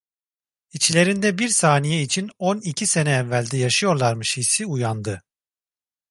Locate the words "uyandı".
4.65-5.21